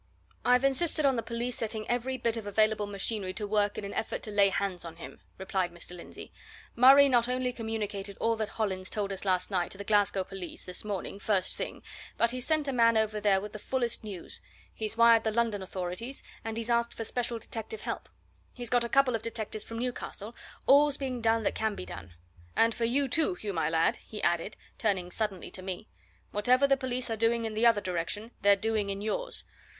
"I've 0.43 0.63
insisted 0.63 1.05
on 1.05 1.15
the 1.15 1.21
police 1.21 1.55
setting 1.55 1.87
every 1.87 2.17
bit 2.17 2.35
of 2.35 2.47
available 2.47 2.87
machinery 2.87 3.35
to 3.35 3.45
work 3.45 3.77
in 3.77 3.85
an 3.85 3.93
effort 3.93 4.23
to 4.23 4.31
lay 4.31 4.49
hands 4.49 4.83
on 4.83 4.95
him," 4.95 5.19
replied 5.37 5.71
Mr. 5.71 5.95
Lindsey. 5.95 6.31
"Murray 6.75 7.07
not 7.07 7.29
only 7.29 7.53
communicated 7.53 8.17
all 8.17 8.35
that 8.37 8.49
Hollins 8.49 8.89
told 8.89 9.11
us 9.11 9.25
last 9.25 9.51
night 9.51 9.69
to 9.69 9.77
the 9.77 9.83
Glasgow 9.83 10.23
police 10.23 10.63
this 10.63 10.83
morning, 10.83 11.19
first 11.19 11.55
thing, 11.55 11.83
but 12.17 12.31
he's 12.31 12.47
sent 12.47 12.67
a 12.67 12.73
man 12.73 12.97
over 12.97 13.19
there 13.21 13.39
with 13.39 13.53
the 13.53 13.59
fullest 13.59 14.03
news; 14.03 14.41
he's 14.73 14.97
wired 14.97 15.23
the 15.23 15.29
London 15.31 15.61
authorities, 15.61 16.23
and 16.43 16.57
he's 16.57 16.71
asked 16.71 16.95
for 16.95 17.03
special 17.03 17.37
detective 17.37 17.81
help. 17.81 18.09
He's 18.53 18.71
got 18.71 18.83
a 18.83 18.89
couple 18.89 19.13
of 19.15 19.21
detectives 19.21 19.63
from 19.63 19.77
Newcastle 19.77 20.35
all's 20.65 20.97
being 20.97 21.21
done 21.21 21.43
that 21.43 21.53
can 21.53 21.75
be 21.75 21.85
done. 21.85 22.15
And 22.55 22.73
for 22.73 22.85
you 22.85 23.07
too, 23.07 23.35
Hugh, 23.35 23.53
my 23.53 23.69
lad!" 23.69 23.97
he 23.97 24.19
added, 24.23 24.57
turning 24.79 25.11
suddenly 25.11 25.51
to 25.51 25.61
me. 25.61 25.89
"Whatever 26.31 26.65
the 26.65 26.75
police 26.75 27.11
are 27.11 27.15
doing 27.15 27.45
in 27.45 27.53
the 27.53 27.67
other 27.67 27.81
direction, 27.81 28.31
they're 28.41 28.55
doing 28.55 28.89
in 28.89 29.01
yours. 29.01 29.43